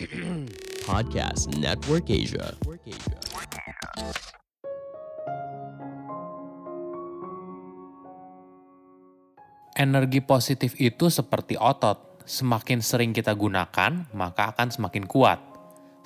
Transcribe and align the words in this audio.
Podcast 0.88 1.52
Network 1.60 2.08
Asia. 2.08 2.56
Energi 9.76 10.24
positif 10.24 10.72
itu 10.80 11.12
seperti 11.12 11.60
otot. 11.60 12.24
Semakin 12.24 12.80
sering 12.80 13.12
kita 13.12 13.36
gunakan, 13.36 14.08
maka 14.16 14.56
akan 14.56 14.72
semakin 14.72 15.04
kuat. 15.04 15.40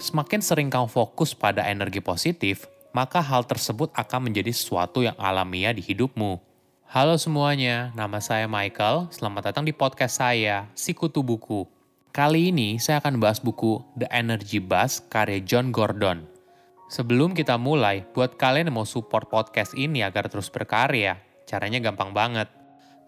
Semakin 0.02 0.42
sering 0.42 0.68
kamu 0.74 0.90
fokus 0.90 1.38
pada 1.38 1.62
energi 1.70 2.02
positif, 2.02 2.66
maka 2.90 3.22
hal 3.22 3.46
tersebut 3.46 3.94
akan 3.94 4.26
menjadi 4.26 4.50
sesuatu 4.50 5.06
yang 5.06 5.14
alamiah 5.22 5.70
di 5.70 5.82
hidupmu. 5.86 6.42
Halo 6.90 7.14
semuanya, 7.14 7.94
nama 7.94 8.18
saya 8.18 8.50
Michael. 8.50 9.06
Selamat 9.14 9.54
datang 9.54 9.62
di 9.62 9.70
podcast 9.70 10.18
saya, 10.18 10.66
Sikutu 10.74 11.22
Buku. 11.22 11.81
Kali 12.12 12.52
ini 12.52 12.76
saya 12.76 13.00
akan 13.00 13.24
bahas 13.24 13.40
buku 13.40 13.80
The 13.96 14.04
Energy 14.12 14.60
Bus 14.60 15.00
karya 15.08 15.40
John 15.40 15.72
Gordon. 15.72 16.28
Sebelum 16.92 17.32
kita 17.32 17.56
mulai, 17.56 18.04
buat 18.12 18.36
kalian 18.36 18.68
yang 18.68 18.76
mau 18.76 18.84
support 18.84 19.32
podcast 19.32 19.72
ini 19.72 20.04
agar 20.04 20.28
terus 20.28 20.52
berkarya, 20.52 21.16
caranya 21.48 21.80
gampang 21.80 22.12
banget. 22.12 22.52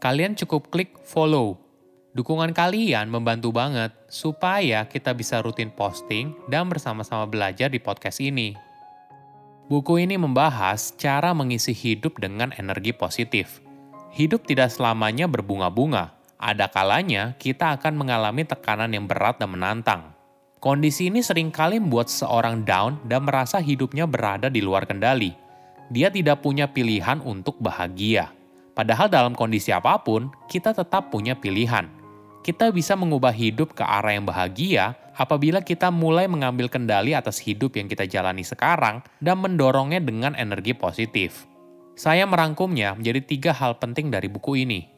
Kalian 0.01 0.33
cukup 0.41 0.73
klik 0.73 0.97
follow. 1.05 1.61
Dukungan 2.17 2.57
kalian 2.57 3.13
membantu 3.13 3.53
banget 3.53 3.93
supaya 4.09 4.89
kita 4.89 5.13
bisa 5.13 5.45
rutin 5.45 5.69
posting 5.69 6.33
dan 6.49 6.73
bersama-sama 6.73 7.29
belajar 7.29 7.69
di 7.69 7.85
podcast 7.85 8.25
ini. 8.25 8.57
Buku 9.69 10.01
ini 10.01 10.17
membahas 10.17 10.97
cara 10.97 11.37
mengisi 11.37 11.77
hidup 11.77 12.17
dengan 12.25 12.57
energi 12.57 12.97
positif. 12.97 13.61
Hidup 14.17 14.49
tidak 14.49 14.73
selamanya 14.73 15.29
berbunga-bunga. 15.29 16.14
Ada 16.39 16.69
kalanya 16.69 17.39
kita 17.39 17.79
akan 17.79 17.95
mengalami 17.95 18.43
tekanan 18.43 18.91
yang 18.91 19.07
berat 19.07 19.39
dan 19.39 19.55
menantang. 19.55 20.15
Kondisi 20.59 21.13
ini 21.13 21.21
sering 21.21 21.53
kali 21.53 21.77
membuat 21.77 22.09
seorang 22.09 22.65
down 22.65 22.97
dan 23.05 23.29
merasa 23.29 23.61
hidupnya 23.61 24.09
berada 24.09 24.49
di 24.49 24.65
luar 24.65 24.89
kendali. 24.89 25.37
Dia 25.93 26.09
tidak 26.09 26.41
punya 26.41 26.65
pilihan 26.73 27.21
untuk 27.21 27.61
bahagia. 27.61 28.33
Padahal 28.73 29.13
dalam 29.13 29.37
kondisi 29.37 29.71
apa 29.71 30.01
pun, 30.01 30.33
kita 30.49 30.73
tetap 30.73 31.13
punya 31.13 31.37
pilihan. 31.37 31.87
Kita 32.41 32.73
bisa 32.73 32.97
mengubah 32.97 33.33
hidup 33.33 33.77
ke 33.77 33.85
arah 33.85 34.17
yang 34.17 34.25
bahagia 34.25 34.97
apabila 35.15 35.63
kita 35.63 35.89
mulai 35.95 36.27
mengambil 36.27 36.67
kendali 36.67 37.15
atas 37.15 37.39
hidup 37.41 37.79
yang 37.79 37.87
kita 37.87 38.05
jalani 38.05 38.43
sekarang 38.43 39.01
dan 39.23 39.39
mendorongnya 39.41 40.03
dengan 40.03 40.35
energi 40.35 40.75
positif. 40.75 41.47
Saya 41.95 42.27
merangkumnya 42.27 42.99
menjadi 42.99 43.21
tiga 43.23 43.53
hal 43.55 43.79
penting 43.79 44.11
dari 44.11 44.27
buku 44.27 44.67
ini. 44.67 44.91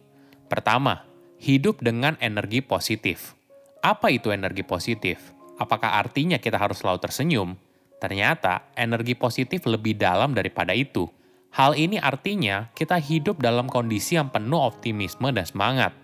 Pertama, 0.48 1.04
hidup 1.36 1.84
dengan 1.84 2.16
energi 2.18 2.64
positif. 2.64 3.36
Apa 3.84 4.08
itu 4.10 4.32
energi 4.32 4.64
positif? 4.64 5.36
Apakah 5.56 6.00
artinya 6.00 6.36
kita 6.40 6.56
harus 6.56 6.80
selalu 6.80 7.00
tersenyum? 7.00 7.56
Ternyata, 7.96 8.68
energi 8.76 9.16
positif 9.16 9.64
lebih 9.64 9.96
dalam 9.96 10.36
daripada 10.36 10.76
itu. 10.76 11.08
Hal 11.56 11.72
ini 11.72 11.96
artinya 11.96 12.68
kita 12.76 13.00
hidup 13.00 13.40
dalam 13.40 13.64
kondisi 13.64 14.20
yang 14.20 14.28
penuh 14.28 14.60
optimisme 14.60 15.32
dan 15.32 15.48
semangat. 15.48 15.96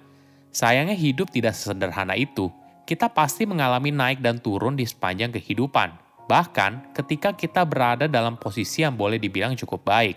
Sayangnya 0.49 0.97
hidup 0.97 1.29
tidak 1.29 1.53
sesederhana 1.53 2.17
itu. 2.17 2.49
Kita 2.89 3.13
pasti 3.13 3.45
mengalami 3.45 3.93
naik 3.93 4.25
dan 4.25 4.41
turun 4.41 4.77
di 4.77 4.89
sepanjang 4.89 5.33
kehidupan. 5.37 5.93
Bahkan 6.29 6.97
ketika 6.97 7.37
kita 7.37 7.69
berada 7.69 8.09
dalam 8.09 8.41
posisi 8.41 8.81
yang 8.81 8.97
boleh 8.97 9.21
dibilang 9.21 9.53
cukup 9.53 9.85
baik. 9.85 10.17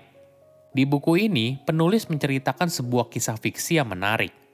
Di 0.76 0.84
buku 0.88 1.28
ini, 1.28 1.60
penulis 1.64 2.08
menceritakan 2.08 2.68
sebuah 2.68 3.08
kisah 3.12 3.40
fiksi 3.40 3.80
yang 3.80 3.92
menarik. 3.92 4.45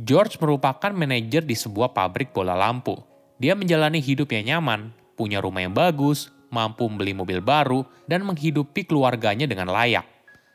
George 0.00 0.40
merupakan 0.40 0.96
manajer 0.96 1.44
di 1.44 1.52
sebuah 1.52 1.92
pabrik 1.92 2.32
bola 2.32 2.56
lampu. 2.56 2.96
Dia 3.36 3.52
menjalani 3.52 4.00
hidup 4.00 4.32
yang 4.32 4.56
nyaman, 4.56 4.96
punya 5.12 5.44
rumah 5.44 5.60
yang 5.60 5.76
bagus, 5.76 6.32
mampu 6.48 6.88
membeli 6.88 7.12
mobil 7.12 7.44
baru, 7.44 7.84
dan 8.08 8.24
menghidupi 8.24 8.88
keluarganya 8.88 9.44
dengan 9.44 9.68
layak. 9.68 10.08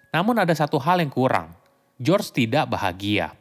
Namun 0.10 0.42
ada 0.42 0.50
satu 0.58 0.82
hal 0.82 0.98
yang 0.98 1.14
kurang. 1.14 1.54
George 2.02 2.34
tidak 2.34 2.74
bahagia. 2.74 3.38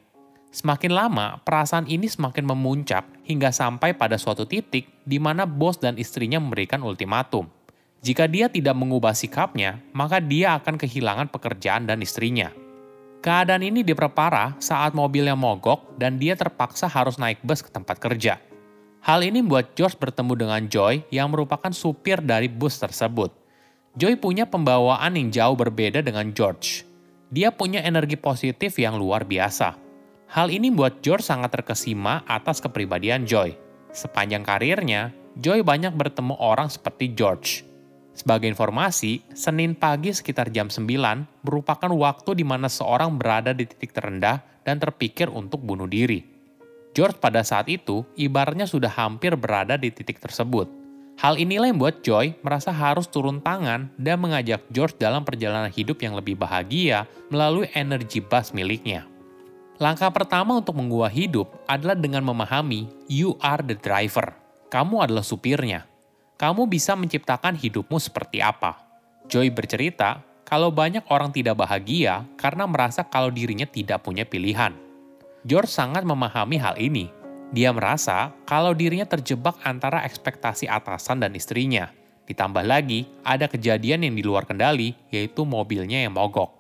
Semakin 0.52 0.92
lama, 0.92 1.40
perasaan 1.40 1.88
ini 1.88 2.04
semakin 2.04 2.52
memuncak 2.52 3.08
hingga 3.24 3.48
sampai 3.48 3.96
pada 3.96 4.20
suatu 4.20 4.44
titik 4.44 4.84
di 5.08 5.16
mana 5.16 5.48
bos 5.48 5.80
dan 5.80 5.96
istrinya 5.96 6.36
memberikan 6.36 6.84
ultimatum. 6.84 7.48
Jika 8.04 8.28
dia 8.28 8.52
tidak 8.52 8.76
mengubah 8.76 9.16
sikapnya, 9.16 9.80
maka 9.96 10.20
dia 10.20 10.52
akan 10.60 10.76
kehilangan 10.76 11.32
pekerjaan 11.32 11.88
dan 11.88 12.04
istrinya. 12.04 12.52
Keadaan 13.24 13.64
ini 13.64 13.80
diperparah 13.80 14.60
saat 14.60 14.92
mobilnya 14.92 15.32
mogok 15.32 15.96
dan 15.96 16.20
dia 16.20 16.36
terpaksa 16.36 16.84
harus 16.84 17.16
naik 17.16 17.40
bus 17.40 17.64
ke 17.64 17.72
tempat 17.72 17.96
kerja. 17.96 18.36
Hal 19.00 19.24
ini 19.24 19.40
membuat 19.40 19.72
George 19.72 19.96
bertemu 19.96 20.32
dengan 20.36 20.60
Joy 20.68 21.08
yang 21.08 21.32
merupakan 21.32 21.72
supir 21.72 22.20
dari 22.20 22.52
bus 22.52 22.76
tersebut. 22.76 23.32
Joy 23.96 24.20
punya 24.20 24.44
pembawaan 24.44 25.16
yang 25.16 25.32
jauh 25.32 25.56
berbeda 25.56 26.04
dengan 26.04 26.36
George. 26.36 26.84
Dia 27.32 27.48
punya 27.48 27.80
energi 27.80 28.20
positif 28.20 28.76
yang 28.76 29.00
luar 29.00 29.24
biasa 29.24 29.84
Hal 30.34 30.50
ini 30.50 30.72
membuat 30.72 30.98
George 30.98 31.22
sangat 31.22 31.54
terkesima 31.54 32.26
atas 32.26 32.58
kepribadian 32.58 33.22
Joy. 33.22 33.54
Sepanjang 33.94 34.42
karirnya, 34.42 35.14
Joy 35.38 35.62
banyak 35.62 35.94
bertemu 35.94 36.34
orang 36.42 36.66
seperti 36.66 37.14
George. 37.14 37.62
Sebagai 38.14 38.46
informasi, 38.46 39.26
Senin 39.34 39.74
pagi 39.74 40.14
sekitar 40.14 40.54
jam 40.54 40.70
9 40.70 40.86
merupakan 41.42 41.90
waktu 41.90 42.38
di 42.38 42.46
mana 42.46 42.70
seorang 42.70 43.18
berada 43.18 43.50
di 43.50 43.66
titik 43.66 43.90
terendah 43.90 44.40
dan 44.62 44.78
terpikir 44.78 45.26
untuk 45.26 45.60
bunuh 45.66 45.90
diri. 45.90 46.22
George 46.94 47.18
pada 47.18 47.42
saat 47.42 47.66
itu 47.66 48.06
ibaratnya 48.14 48.70
sudah 48.70 48.88
hampir 48.88 49.34
berada 49.34 49.74
di 49.74 49.90
titik 49.90 50.22
tersebut. 50.22 50.70
Hal 51.18 51.38
inilah 51.38 51.70
yang 51.70 51.78
membuat 51.78 52.02
Joy 52.06 52.38
merasa 52.42 52.70
harus 52.70 53.10
turun 53.10 53.42
tangan 53.42 53.90
dan 53.98 54.18
mengajak 54.18 54.62
George 54.70 54.98
dalam 54.98 55.26
perjalanan 55.26 55.70
hidup 55.70 55.98
yang 56.02 56.14
lebih 56.14 56.38
bahagia 56.38 57.06
melalui 57.30 57.70
energi 57.74 58.22
bus 58.22 58.54
miliknya. 58.54 59.06
Langkah 59.82 60.10
pertama 60.14 60.58
untuk 60.58 60.78
mengubah 60.78 61.10
hidup 61.10 61.50
adalah 61.66 61.98
dengan 61.98 62.22
memahami 62.22 62.86
you 63.10 63.34
are 63.42 63.62
the 63.62 63.74
driver. 63.74 64.34
Kamu 64.70 65.02
adalah 65.02 65.26
supirnya. 65.26 65.86
Kamu 66.34 66.66
bisa 66.66 66.98
menciptakan 66.98 67.54
hidupmu 67.54 67.98
seperti 68.02 68.42
apa. 68.42 68.74
Joy 69.30 69.54
bercerita 69.54 70.20
kalau 70.42 70.74
banyak 70.74 71.06
orang 71.08 71.30
tidak 71.30 71.56
bahagia 71.56 72.26
karena 72.36 72.66
merasa 72.66 73.06
kalau 73.06 73.30
dirinya 73.30 73.64
tidak 73.64 74.02
punya 74.02 74.26
pilihan. 74.26 74.74
George 75.46 75.70
sangat 75.70 76.02
memahami 76.02 76.58
hal 76.58 76.74
ini. 76.76 77.08
Dia 77.54 77.70
merasa 77.70 78.34
kalau 78.44 78.74
dirinya 78.74 79.06
terjebak 79.06 79.54
antara 79.62 80.02
ekspektasi 80.02 80.66
atasan 80.66 81.22
dan 81.22 81.32
istrinya. 81.38 81.94
Ditambah 82.24 82.64
lagi, 82.64 83.06
ada 83.22 83.46
kejadian 83.46 84.08
yang 84.08 84.14
di 84.16 84.24
luar 84.24 84.48
kendali, 84.48 84.96
yaitu 85.12 85.44
mobilnya 85.44 86.02
yang 86.02 86.16
mogok. 86.16 86.50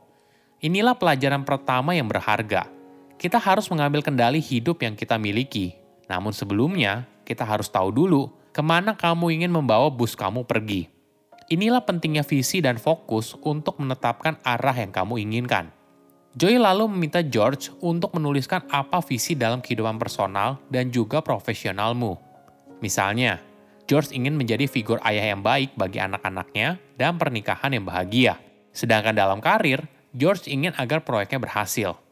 Inilah 0.60 0.94
pelajaran 0.94 1.42
pertama 1.42 1.96
yang 1.96 2.06
berharga, 2.06 2.68
kita 3.16 3.40
harus 3.40 3.66
mengambil 3.72 4.04
kendali 4.04 4.38
hidup 4.38 4.84
yang 4.84 4.92
kita 4.92 5.16
miliki. 5.16 5.72
Namun 6.06 6.36
sebelumnya, 6.36 7.08
kita 7.24 7.42
harus 7.42 7.72
tahu 7.72 7.88
dulu 7.88 8.28
ke 8.54 8.62
mana 8.62 8.94
kamu 8.94 9.42
ingin 9.42 9.50
membawa 9.50 9.90
bus 9.90 10.14
kamu 10.14 10.46
pergi. 10.46 10.86
Inilah 11.50 11.82
pentingnya 11.82 12.22
visi 12.22 12.62
dan 12.62 12.78
fokus 12.78 13.34
untuk 13.42 13.82
menetapkan 13.82 14.38
arah 14.46 14.78
yang 14.78 14.94
kamu 14.94 15.18
inginkan. 15.26 15.74
Joy 16.38 16.62
lalu 16.62 16.86
meminta 16.86 17.20
George 17.20 17.74
untuk 17.82 18.14
menuliskan 18.14 18.62
apa 18.70 19.02
visi 19.02 19.34
dalam 19.34 19.58
kehidupan 19.58 19.98
personal 19.98 20.62
dan 20.70 20.88
juga 20.94 21.18
profesionalmu. 21.18 22.16
Misalnya, 22.78 23.42
George 23.84 24.14
ingin 24.16 24.38
menjadi 24.38 24.64
figur 24.70 25.02
ayah 25.04 25.34
yang 25.34 25.42
baik 25.44 25.76
bagi 25.76 26.00
anak-anaknya 26.00 26.78
dan 26.96 27.20
pernikahan 27.20 27.74
yang 27.74 27.84
bahagia. 27.84 28.40
Sedangkan 28.72 29.14
dalam 29.14 29.38
karir, 29.38 29.84
George 30.14 30.48
ingin 30.48 30.72
agar 30.78 31.04
proyeknya 31.04 31.42
berhasil. 31.42 32.03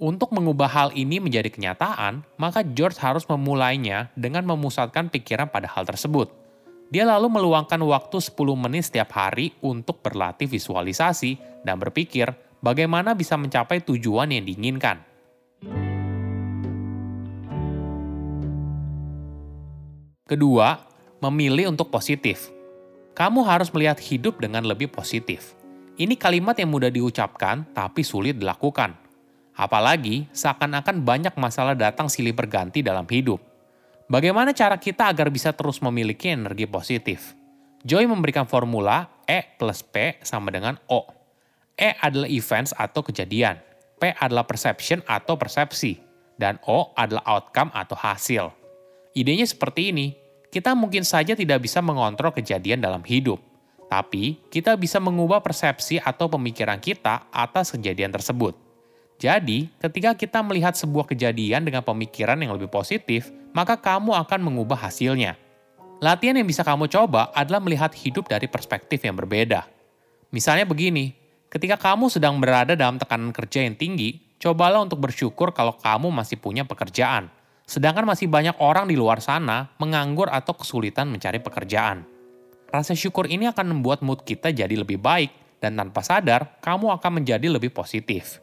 Untuk 0.00 0.32
mengubah 0.32 0.64
hal 0.64 0.88
ini 0.96 1.20
menjadi 1.20 1.52
kenyataan, 1.52 2.24
maka 2.40 2.64
George 2.64 2.96
harus 3.04 3.28
memulainya 3.28 4.08
dengan 4.16 4.48
memusatkan 4.48 5.12
pikiran 5.12 5.52
pada 5.52 5.68
hal 5.68 5.84
tersebut. 5.84 6.32
Dia 6.88 7.04
lalu 7.04 7.28
meluangkan 7.28 7.76
waktu 7.84 8.16
10 8.16 8.32
menit 8.56 8.88
setiap 8.88 9.12
hari 9.12 9.52
untuk 9.60 10.00
berlatih 10.00 10.48
visualisasi 10.48 11.36
dan 11.68 11.76
berpikir 11.76 12.32
bagaimana 12.64 13.12
bisa 13.12 13.36
mencapai 13.36 13.84
tujuan 13.84 14.32
yang 14.32 14.48
diinginkan. 14.48 15.04
Kedua, 20.24 20.80
memilih 21.20 21.76
untuk 21.76 21.92
positif. 21.92 22.48
Kamu 23.12 23.44
harus 23.44 23.68
melihat 23.76 24.00
hidup 24.00 24.40
dengan 24.40 24.64
lebih 24.64 24.88
positif. 24.88 25.52
Ini 26.00 26.16
kalimat 26.16 26.56
yang 26.56 26.72
mudah 26.72 26.88
diucapkan 26.88 27.68
tapi 27.76 28.00
sulit 28.00 28.40
dilakukan 28.40 29.09
Apalagi 29.60 30.24
seakan-akan 30.32 31.04
banyak 31.04 31.36
masalah 31.36 31.76
datang 31.76 32.08
silih 32.08 32.32
berganti 32.32 32.80
dalam 32.80 33.04
hidup. 33.04 33.36
Bagaimana 34.08 34.56
cara 34.56 34.80
kita 34.80 35.12
agar 35.12 35.28
bisa 35.28 35.52
terus 35.52 35.84
memiliki 35.84 36.32
energi 36.32 36.64
positif? 36.64 37.36
Joy 37.84 38.08
memberikan 38.08 38.48
formula 38.48 39.12
E 39.28 39.44
plus 39.60 39.84
P 39.84 40.16
sama 40.24 40.48
dengan 40.48 40.80
O. 40.88 41.04
E 41.76 41.92
adalah 42.00 42.24
events 42.32 42.72
atau 42.72 43.04
kejadian, 43.04 43.60
P 44.00 44.16
adalah 44.16 44.48
perception 44.48 45.04
atau 45.04 45.36
persepsi, 45.36 46.00
dan 46.40 46.56
O 46.64 46.96
adalah 46.96 47.20
outcome 47.28 47.68
atau 47.76 48.00
hasil. 48.00 48.48
Idenya 49.12 49.44
seperti 49.44 49.92
ini, 49.92 50.16
kita 50.48 50.72
mungkin 50.72 51.04
saja 51.04 51.36
tidak 51.36 51.60
bisa 51.60 51.84
mengontrol 51.84 52.32
kejadian 52.32 52.80
dalam 52.80 53.04
hidup, 53.04 53.36
tapi 53.92 54.40
kita 54.48 54.72
bisa 54.80 54.96
mengubah 55.04 55.44
persepsi 55.44 56.00
atau 56.00 56.32
pemikiran 56.32 56.80
kita 56.80 57.28
atas 57.28 57.76
kejadian 57.76 58.08
tersebut. 58.08 58.69
Jadi, 59.20 59.68
ketika 59.76 60.16
kita 60.16 60.40
melihat 60.40 60.72
sebuah 60.72 61.04
kejadian 61.12 61.68
dengan 61.68 61.84
pemikiran 61.84 62.40
yang 62.40 62.56
lebih 62.56 62.72
positif, 62.72 63.28
maka 63.52 63.76
kamu 63.76 64.16
akan 64.16 64.40
mengubah 64.40 64.88
hasilnya. 64.88 65.36
Latihan 66.00 66.40
yang 66.40 66.48
bisa 66.48 66.64
kamu 66.64 66.88
coba 66.88 67.28
adalah 67.36 67.60
melihat 67.60 67.92
hidup 67.92 68.24
dari 68.32 68.48
perspektif 68.48 69.04
yang 69.04 69.20
berbeda. 69.20 69.68
Misalnya 70.32 70.64
begini, 70.64 71.12
ketika 71.52 71.76
kamu 71.76 72.08
sedang 72.08 72.40
berada 72.40 72.72
dalam 72.72 72.96
tekanan 72.96 73.36
kerja 73.36 73.60
yang 73.60 73.76
tinggi, 73.76 74.40
cobalah 74.40 74.80
untuk 74.80 75.04
bersyukur 75.04 75.52
kalau 75.52 75.76
kamu 75.76 76.08
masih 76.08 76.40
punya 76.40 76.64
pekerjaan 76.64 77.28
Sedangkan 77.70 78.02
masih 78.02 78.26
banyak 78.26 78.58
orang 78.58 78.90
di 78.90 78.98
luar 78.98 79.22
sana 79.22 79.70
menganggur 79.78 80.26
atau 80.26 80.58
kesulitan 80.58 81.06
mencari 81.06 81.38
pekerjaan. 81.38 82.02
Rasa 82.66 82.98
syukur 82.98 83.30
ini 83.30 83.46
akan 83.46 83.78
membuat 83.78 84.02
mood 84.02 84.26
kita 84.26 84.50
jadi 84.50 84.74
lebih 84.74 84.98
baik 84.98 85.62
dan 85.62 85.78
tanpa 85.78 86.02
sadar 86.02 86.58
kamu 86.58 86.90
akan 86.98 87.22
menjadi 87.22 87.46
lebih 87.46 87.70
positif. 87.70 88.42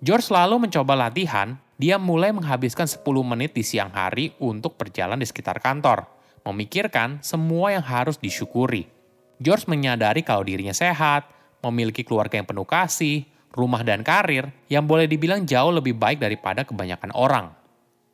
George 0.00 0.32
selalu 0.32 0.64
mencoba 0.64 0.96
latihan, 0.96 1.60
dia 1.76 2.00
mulai 2.00 2.32
menghabiskan 2.32 2.88
10 2.88 3.04
menit 3.20 3.52
di 3.52 3.60
siang 3.60 3.92
hari 3.92 4.32
untuk 4.40 4.80
berjalan 4.80 5.20
di 5.20 5.28
sekitar 5.28 5.60
kantor, 5.60 6.08
memikirkan 6.40 7.20
semua 7.20 7.76
yang 7.76 7.84
harus 7.84 8.16
disyukuri. 8.16 8.88
George 9.36 9.68
menyadari 9.68 10.24
kalau 10.24 10.40
dirinya 10.40 10.72
sehat, 10.72 11.28
memiliki 11.60 12.00
keluarga 12.00 12.40
yang 12.40 12.48
penuh 12.48 12.64
kasih, 12.64 13.28
rumah 13.52 13.84
dan 13.84 14.00
karir 14.00 14.48
yang 14.72 14.88
boleh 14.88 15.04
dibilang 15.04 15.44
jauh 15.44 15.68
lebih 15.68 15.92
baik 15.92 16.16
daripada 16.16 16.64
kebanyakan 16.64 17.12
orang. 17.12 17.52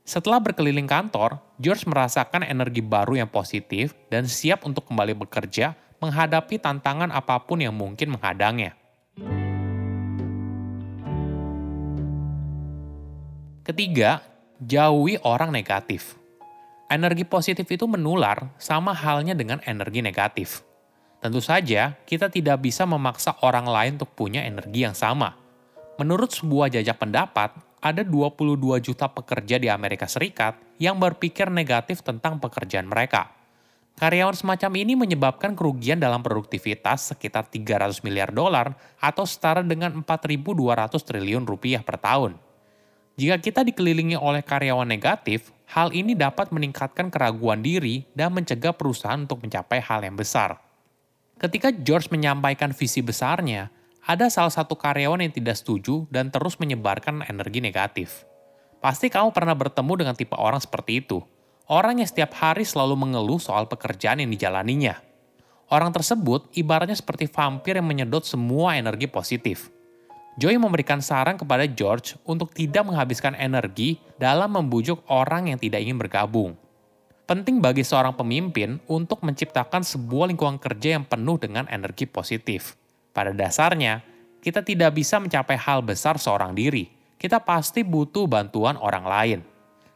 Setelah 0.02 0.42
berkeliling 0.42 0.90
kantor, 0.90 1.38
George 1.62 1.86
merasakan 1.86 2.42
energi 2.42 2.82
baru 2.82 3.22
yang 3.22 3.30
positif 3.30 3.94
dan 4.10 4.26
siap 4.26 4.66
untuk 4.66 4.90
kembali 4.90 5.14
bekerja 5.22 5.78
menghadapi 6.02 6.58
tantangan 6.58 7.14
apa 7.14 7.46
pun 7.46 7.62
yang 7.62 7.74
mungkin 7.74 8.18
menghadangnya. 8.18 8.74
Ketiga, 13.66 14.22
jauhi 14.62 15.18
orang 15.26 15.50
negatif. 15.50 16.14
Energi 16.86 17.26
positif 17.26 17.66
itu 17.66 17.82
menular 17.90 18.54
sama 18.62 18.94
halnya 18.94 19.34
dengan 19.34 19.58
energi 19.66 20.06
negatif. 20.06 20.62
Tentu 21.18 21.42
saja, 21.42 21.98
kita 22.06 22.30
tidak 22.30 22.62
bisa 22.62 22.86
memaksa 22.86 23.34
orang 23.42 23.66
lain 23.66 23.98
untuk 23.98 24.14
punya 24.14 24.46
energi 24.46 24.86
yang 24.86 24.94
sama. 24.94 25.34
Menurut 25.98 26.30
sebuah 26.30 26.78
jajak 26.78 26.94
pendapat, 26.94 27.58
ada 27.82 28.06
22 28.06 28.54
juta 28.78 29.10
pekerja 29.10 29.58
di 29.58 29.66
Amerika 29.66 30.06
Serikat 30.06 30.54
yang 30.78 31.02
berpikir 31.02 31.50
negatif 31.50 32.06
tentang 32.06 32.38
pekerjaan 32.38 32.86
mereka. 32.86 33.34
Karyawan 33.98 34.38
semacam 34.38 34.70
ini 34.78 34.94
menyebabkan 34.94 35.58
kerugian 35.58 35.98
dalam 35.98 36.22
produktivitas 36.22 37.10
sekitar 37.10 37.50
300 37.50 37.98
miliar 38.06 38.30
dolar 38.30 38.78
atau 39.02 39.26
setara 39.26 39.66
dengan 39.66 40.06
4.200 40.06 40.94
triliun 41.02 41.42
rupiah 41.42 41.82
per 41.82 41.98
tahun. 41.98 42.45
Jika 43.16 43.40
kita 43.40 43.64
dikelilingi 43.64 44.20
oleh 44.20 44.44
karyawan 44.44 44.84
negatif, 44.84 45.48
hal 45.72 45.88
ini 45.96 46.12
dapat 46.12 46.52
meningkatkan 46.52 47.08
keraguan 47.08 47.64
diri 47.64 48.04
dan 48.12 48.36
mencegah 48.36 48.76
perusahaan 48.76 49.16
untuk 49.16 49.40
mencapai 49.40 49.80
hal 49.80 50.04
yang 50.04 50.20
besar. 50.20 50.60
Ketika 51.40 51.72
George 51.72 52.12
menyampaikan 52.12 52.76
visi 52.76 53.00
besarnya, 53.00 53.72
ada 54.04 54.28
salah 54.28 54.52
satu 54.52 54.76
karyawan 54.76 55.24
yang 55.24 55.32
tidak 55.32 55.56
setuju 55.56 56.04
dan 56.12 56.28
terus 56.28 56.60
menyebarkan 56.60 57.24
energi 57.24 57.64
negatif. 57.64 58.28
Pasti 58.84 59.08
kamu 59.08 59.32
pernah 59.32 59.56
bertemu 59.56 59.92
dengan 59.96 60.14
tipe 60.14 60.36
orang 60.36 60.60
seperti 60.60 61.00
itu. 61.00 61.24
Orang 61.72 62.04
yang 62.04 62.08
setiap 62.08 62.36
hari 62.36 62.68
selalu 62.68 63.00
mengeluh 63.00 63.40
soal 63.40 63.64
pekerjaan 63.64 64.20
yang 64.20 64.28
dijalaninya. 64.28 65.00
Orang 65.72 65.90
tersebut 65.90 66.52
ibaratnya 66.54 66.94
seperti 66.94 67.26
vampir 67.32 67.80
yang 67.80 67.88
menyedot 67.88 68.22
semua 68.22 68.76
energi 68.78 69.08
positif. 69.10 69.72
Joy 70.36 70.60
memberikan 70.60 71.00
saran 71.00 71.40
kepada 71.40 71.64
George 71.64 72.20
untuk 72.28 72.52
tidak 72.52 72.84
menghabiskan 72.84 73.32
energi 73.32 73.96
dalam 74.20 74.52
membujuk 74.52 75.00
orang 75.08 75.48
yang 75.48 75.56
tidak 75.56 75.80
ingin 75.80 75.96
bergabung. 75.96 76.52
Penting 77.24 77.64
bagi 77.64 77.82
seorang 77.82 78.12
pemimpin 78.12 78.76
untuk 78.86 79.24
menciptakan 79.24 79.80
sebuah 79.80 80.28
lingkungan 80.30 80.60
kerja 80.60 81.00
yang 81.00 81.08
penuh 81.08 81.40
dengan 81.40 81.64
energi 81.72 82.04
positif 82.04 82.76
pada 83.16 83.32
dasarnya, 83.32 84.04
kita 84.44 84.60
tidak 84.60 84.92
bisa 84.92 85.16
mencapai 85.16 85.56
hal 85.56 85.80
besar 85.80 86.20
seorang 86.20 86.52
diri. 86.52 86.84
Kita 87.16 87.40
pasti 87.40 87.80
butuh 87.80 88.28
bantuan 88.28 88.76
orang 88.76 89.08
lain. 89.08 89.40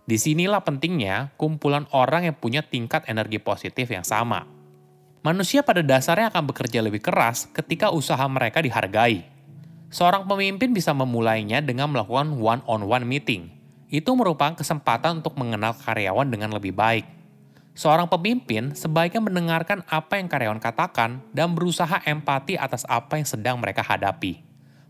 Di 0.09 0.17
sinilah 0.17 0.65
pentingnya 0.65 1.37
kumpulan 1.37 1.85
orang 1.93 2.33
yang 2.33 2.37
punya 2.41 2.65
tingkat 2.65 3.05
energi 3.13 3.37
positif 3.37 3.93
yang 3.93 4.09
sama. 4.09 4.49
Manusia 5.21 5.61
pada 5.61 5.85
dasarnya 5.85 6.33
akan 6.33 6.49
bekerja 6.49 6.81
lebih 6.81 7.05
keras 7.05 7.45
ketika 7.53 7.93
usaha 7.93 8.25
mereka 8.25 8.65
dihargai. 8.65 9.40
Seorang 9.91 10.31
pemimpin 10.31 10.71
bisa 10.71 10.95
memulainya 10.95 11.59
dengan 11.59 11.91
melakukan 11.91 12.39
one-on-one 12.39 13.05
meeting. 13.05 13.51
Itu 13.91 14.15
merupakan 14.15 14.55
kesempatan 14.55 15.23
untuk 15.23 15.35
mengenal 15.35 15.75
karyawan 15.75 16.31
dengan 16.31 16.55
lebih 16.55 16.71
baik 16.71 17.21
Seorang 17.71 18.11
pemimpin 18.11 18.75
sebaiknya 18.75 19.23
mendengarkan 19.23 19.87
apa 19.87 20.19
yang 20.19 20.27
karyawan 20.27 20.59
katakan 20.59 21.23
dan 21.31 21.55
berusaha 21.55 22.03
empati 22.03 22.59
atas 22.59 22.83
apa 22.91 23.17
yang 23.17 23.25
sedang 23.25 23.57
mereka 23.63 23.81
hadapi. 23.81 24.43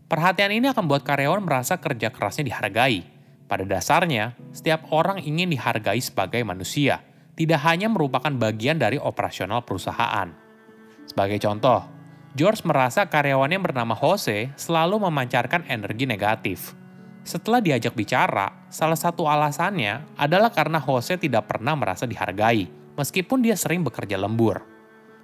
Perhatian 0.09 0.51
ini 0.51 0.67
akan 0.67 0.89
membuat 0.89 1.05
karyawan 1.05 1.39
merasa 1.39 1.77
kerja 1.77 2.11
kerasnya 2.11 2.51
dihargai. 2.51 3.05
Pada 3.45 3.63
dasarnya, 3.63 4.35
setiap 4.51 4.91
orang 4.91 5.21
ingin 5.21 5.47
dihargai 5.53 6.03
sebagai 6.03 6.43
manusia, 6.43 6.99
tidak 7.37 7.63
hanya 7.63 7.87
merupakan 7.87 8.31
bagian 8.33 8.75
dari 8.75 8.99
operasional 8.99 9.63
perusahaan. 9.63 10.27
Sebagai 11.07 11.39
contoh, 11.39 12.00
George 12.31 12.63
merasa 12.63 13.03
karyawannya 13.11 13.59
bernama 13.59 13.91
Jose 13.91 14.55
selalu 14.55 15.03
memancarkan 15.03 15.67
energi 15.67 16.07
negatif. 16.07 16.71
Setelah 17.27 17.59
diajak 17.59 17.91
bicara, 17.91 18.65
salah 18.71 18.95
satu 18.95 19.27
alasannya 19.27 20.07
adalah 20.15 20.47
karena 20.47 20.79
Jose 20.79 21.19
tidak 21.19 21.51
pernah 21.51 21.75
merasa 21.75 22.07
dihargai 22.07 22.71
meskipun 22.95 23.43
dia 23.43 23.59
sering 23.59 23.83
bekerja 23.83 24.15
lembur. 24.15 24.63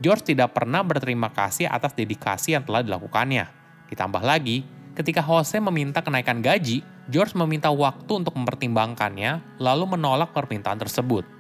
George 0.04 0.36
tidak 0.36 0.52
pernah 0.54 0.84
berterima 0.84 1.32
kasih 1.32 1.72
atas 1.72 1.96
dedikasi 1.96 2.60
yang 2.60 2.68
telah 2.68 2.84
dilakukannya. 2.84 3.50
Ditambah 3.88 4.22
lagi, 4.22 4.68
ketika 4.94 5.24
Jose 5.24 5.58
meminta 5.64 6.04
kenaikan 6.04 6.44
gaji, 6.44 6.84
George 7.08 7.34
meminta 7.40 7.72
waktu 7.72 8.12
untuk 8.20 8.36
mempertimbangkannya, 8.36 9.58
lalu 9.64 9.96
menolak 9.96 10.36
permintaan 10.36 10.78
tersebut. 10.78 11.37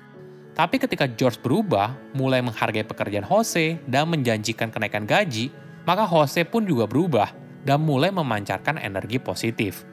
Tapi 0.57 0.81
ketika 0.81 1.06
George 1.06 1.37
berubah, 1.37 1.94
mulai 2.18 2.42
menghargai 2.42 2.81
pekerjaan 2.81 3.21
Jose 3.30 3.78
dan 3.85 4.09
menjanjikan 4.09 4.73
kenaikan 4.73 5.06
gaji, 5.06 5.54
maka 5.85 6.09
Jose 6.09 6.42
pun 6.49 6.66
juga 6.66 6.90
berubah 6.90 7.30
dan 7.61 7.85
mulai 7.85 8.09
memancarkan 8.09 8.81
energi 8.81 9.21
positif. 9.21 9.85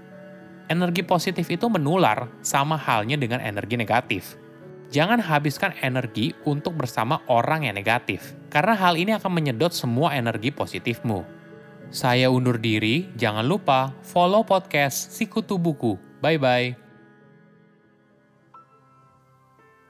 Energi 0.73 1.05
positif 1.05 1.53
itu 1.53 1.69
menular 1.69 2.33
sama 2.41 2.81
halnya 2.81 3.21
dengan 3.21 3.45
energi 3.45 3.77
negatif. 3.77 4.41
Jangan 4.89 5.21
habiskan 5.21 5.77
energi 5.85 6.33
untuk 6.49 6.81
bersama 6.81 7.21
orang 7.29 7.69
yang 7.69 7.77
negatif, 7.77 8.33
karena 8.49 8.73
hal 8.73 8.97
ini 8.97 9.13
akan 9.13 9.29
menyedot 9.29 9.77
semua 9.77 10.17
energi 10.17 10.49
positifmu. 10.49 11.21
Saya 11.93 12.33
undur 12.33 12.57
diri, 12.57 13.13
jangan 13.21 13.45
lupa 13.45 13.93
follow 14.01 14.41
podcast 14.41 15.13
Sikutu 15.13 15.61
Buku. 15.61 16.01
Bye-bye. 16.25 16.84